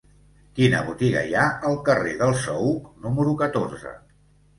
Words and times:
Quina 0.59 0.77
botiga 0.85 1.19
hi 1.27 1.35
ha 1.39 1.43
al 1.69 1.77
carrer 1.89 2.13
del 2.21 2.33
Saüc 2.45 2.89
número 3.05 3.35
catorze? 3.43 3.93